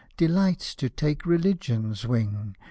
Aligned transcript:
Delights 0.17 0.73
to 0.73 0.89
take 0.89 1.27
Religion's 1.27 2.07
wing. 2.07 2.55